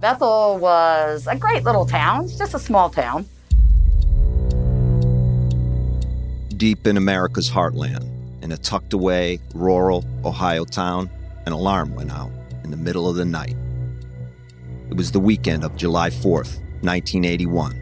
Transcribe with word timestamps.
Bethel 0.00 0.56
was 0.56 1.26
a 1.26 1.36
great 1.36 1.62
little 1.62 1.84
town, 1.84 2.26
just 2.26 2.54
a 2.54 2.58
small 2.58 2.88
town. 2.88 3.26
Deep 6.56 6.86
in 6.86 6.96
America's 6.96 7.50
heartland, 7.50 8.08
in 8.42 8.50
a 8.50 8.56
tucked 8.56 8.94
away 8.94 9.38
rural 9.54 10.04
Ohio 10.24 10.64
town, 10.64 11.10
an 11.44 11.52
alarm 11.52 11.94
went 11.94 12.10
out 12.10 12.30
in 12.64 12.70
the 12.70 12.78
middle 12.78 13.08
of 13.08 13.16
the 13.16 13.26
night. 13.26 13.56
It 14.88 14.96
was 14.96 15.12
the 15.12 15.20
weekend 15.20 15.64
of 15.64 15.76
July 15.76 16.08
4th, 16.08 16.60
1981, 16.82 17.78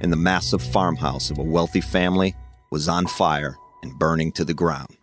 and 0.00 0.12
the 0.12 0.16
massive 0.16 0.62
farmhouse 0.62 1.30
of 1.30 1.38
a 1.38 1.42
wealthy 1.42 1.80
family 1.80 2.36
was 2.70 2.88
on 2.88 3.06
fire 3.08 3.56
and 3.82 3.98
burning 3.98 4.30
to 4.32 4.44
the 4.44 4.54
ground. 4.54 4.96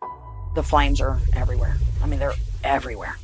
The 0.56 0.64
flames 0.64 1.02
are 1.02 1.20
everywhere. 1.34 1.76
I 2.02 2.08
mean, 2.08 2.20
they're 2.20 2.34
everywhere. 2.64 3.18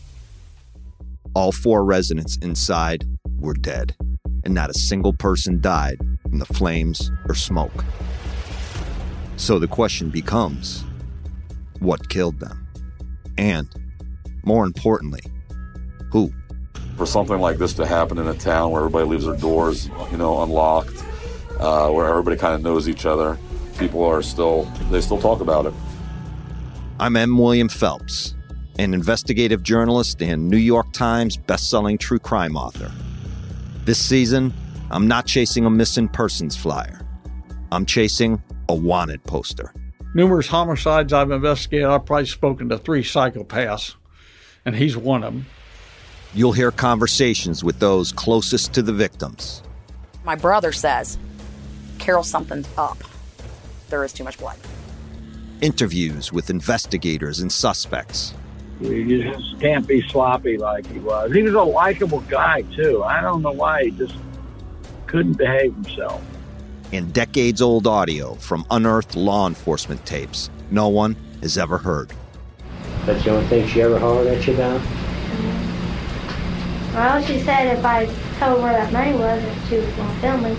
All 1.34 1.54
four 1.54 1.86
residents 1.86 2.38
inside 2.41 3.05
were 3.41 3.53
dead, 3.53 3.95
and 4.43 4.53
not 4.53 4.70
a 4.70 4.73
single 4.73 5.13
person 5.13 5.59
died 5.59 5.97
from 6.21 6.39
the 6.39 6.45
flames 6.45 7.11
or 7.27 7.35
smoke. 7.35 7.83
So 9.35 9.59
the 9.59 9.67
question 9.67 10.09
becomes 10.09 10.83
what 11.80 12.09
killed 12.09 12.39
them? 12.39 12.67
And, 13.38 13.67
more 14.43 14.66
importantly, 14.66 15.23
who? 16.11 16.31
For 16.95 17.05
something 17.07 17.39
like 17.39 17.57
this 17.57 17.73
to 17.73 17.85
happen 17.85 18.19
in 18.19 18.27
a 18.27 18.35
town 18.35 18.71
where 18.71 18.81
everybody 18.81 19.05
leaves 19.05 19.25
their 19.25 19.35
doors, 19.35 19.89
you 20.11 20.17
know, 20.17 20.44
unlocked, 20.44 21.03
uh, 21.59 21.89
where 21.89 22.08
everybody 22.08 22.38
kind 22.38 22.53
of 22.53 22.61
knows 22.61 22.88
each 22.88 23.05
other, 23.05 23.38
people 23.80 24.03
are 24.03 24.21
still, 24.21 24.66
they 24.91 25.02
still 25.02 25.19
talk 25.19 25.41
about 25.41 25.66
it. 25.66 25.73
I'm 26.99 27.16
M. 27.16 27.35
William 27.35 27.67
Phelps, 27.67 28.35
an 28.77 28.94
investigative 28.94 29.63
journalist 29.63 30.21
and 30.21 30.49
New 30.49 30.58
York 30.58 30.94
Times 30.94 31.35
bestselling 31.35 31.99
true 31.99 32.19
crime 32.19 32.55
author. 32.55 32.91
This 33.84 33.98
season, 33.98 34.53
I'm 34.91 35.08
not 35.08 35.26
chasing 35.26 35.66
a 35.66 35.70
missing 35.70 36.08
persons 36.08 36.55
flyer. 36.55 37.02
I'm 37.72 37.86
chasing 37.86 38.42
a 38.69 38.75
wanted 38.75 39.23
poster. 39.23 39.73
Numerous 40.14 40.47
homicides 40.47 41.14
I've 41.14 41.31
investigated, 41.31 41.88
I've 41.88 42.05
probably 42.05 42.28
spoken 42.28 42.70
to 42.70 42.78
three 42.78 43.02
psychopaths, 43.02 43.95
and 44.66 44.75
he's 44.75 44.95
one 44.95 45.23
of 45.23 45.33
them. 45.33 45.45
You'll 46.36 46.52
hear 46.52 46.70
conversations 46.70 47.64
with 47.64 47.80
those 47.80 48.11
closest 48.11 48.72
to 48.73 48.83
the 48.83 48.94
victims. 48.94 49.64
My 50.23 50.36
brother 50.36 50.72
says, 50.72 51.17
Carol, 51.98 52.23
something's 52.23 52.70
up. 52.77 53.00
There 53.89 54.03
is 54.03 54.14
too 54.14 54.23
much 54.23 54.38
blood. 54.38 54.58
Interviews 55.61 56.31
with 56.31 56.52
investigators 56.52 57.39
and 57.39 57.52
suspects. 57.52 58.36
You 58.81 59.31
just 59.31 59.59
can't 59.59 59.87
be 59.87 60.01
sloppy 60.09 60.57
like 60.57 60.87
he 60.87 60.99
was. 60.99 61.31
He 61.31 61.43
was 61.43 61.53
a 61.53 61.61
likable 61.61 62.21
guy, 62.21 62.63
too. 62.73 63.03
I 63.03 63.21
don't 63.21 63.41
know 63.41 63.51
why 63.51 63.85
he 63.85 63.91
just 63.91 64.15
couldn't 65.05 65.37
behave 65.37 65.73
himself. 65.75 66.21
And 66.91 67.13
decades 67.13 67.61
old 67.61 67.85
audio 67.85 68.33
from 68.35 68.65
unearthed 68.71 69.15
law 69.15 69.47
enforcement 69.47 70.05
tapes 70.05 70.49
no 70.71 70.87
one 70.87 71.15
has 71.41 71.57
ever 71.57 71.77
heard. 71.77 72.11
That's 73.05 73.23
the 73.23 73.31
only 73.31 73.47
thing 73.47 73.67
she 73.67 73.81
ever 73.81 73.99
hollered 73.99 74.27
at 74.27 74.45
you 74.47 74.53
about? 74.53 74.81
Mm-hmm. 74.81 76.95
Well, 76.95 77.23
she 77.23 77.39
said 77.39 77.77
if 77.77 77.85
I 77.85 78.05
told 78.39 78.57
her 78.57 78.63
where 78.63 78.73
that 78.73 78.91
money 78.91 79.13
was, 79.13 79.41
that 79.41 79.67
she 79.67 79.77
was 79.77 79.85
going 79.93 80.07
to 80.07 80.21
film 80.21 80.43
me. 80.43 80.57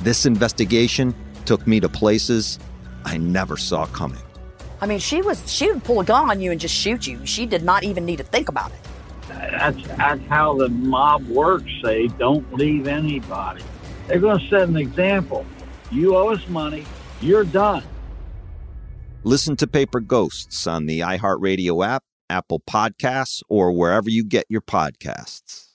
This 0.00 0.26
investigation 0.26 1.14
took 1.44 1.66
me 1.66 1.80
to 1.80 1.88
places 1.88 2.58
I 3.04 3.16
never 3.16 3.56
saw 3.56 3.86
coming. 3.86 4.20
I 4.82 4.86
mean, 4.86 4.98
she 4.98 5.22
was 5.22 5.50
she 5.50 5.70
would 5.70 5.84
pull 5.84 6.00
a 6.00 6.04
gun 6.04 6.28
on 6.28 6.40
you 6.40 6.50
and 6.50 6.60
just 6.60 6.74
shoot 6.74 7.06
you. 7.06 7.24
She 7.24 7.46
did 7.46 7.62
not 7.62 7.84
even 7.84 8.04
need 8.04 8.16
to 8.16 8.24
think 8.24 8.48
about 8.48 8.72
it. 8.72 8.80
That's, 9.28 9.86
that's 9.96 10.26
how 10.28 10.56
the 10.56 10.68
mob 10.68 11.26
works. 11.28 11.70
They 11.84 12.08
don't 12.08 12.52
leave 12.52 12.88
anybody. 12.88 13.62
They're 14.08 14.18
going 14.18 14.40
to 14.40 14.48
set 14.48 14.62
an 14.62 14.76
example. 14.76 15.46
You 15.92 16.16
owe 16.16 16.32
us 16.32 16.46
money. 16.48 16.84
You're 17.20 17.44
done. 17.44 17.84
Listen 19.22 19.54
to 19.58 19.68
Paper 19.68 20.00
Ghosts 20.00 20.66
on 20.66 20.86
the 20.86 20.98
iHeartRadio 20.98 21.86
app, 21.86 22.02
Apple 22.28 22.58
Podcasts, 22.58 23.40
or 23.48 23.70
wherever 23.70 24.10
you 24.10 24.24
get 24.24 24.46
your 24.48 24.62
podcasts. 24.62 25.71